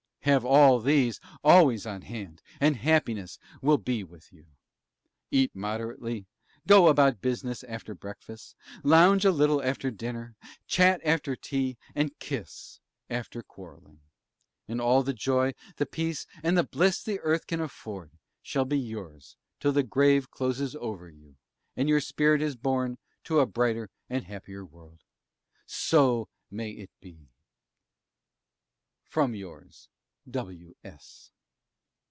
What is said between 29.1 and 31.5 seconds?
yours W. S.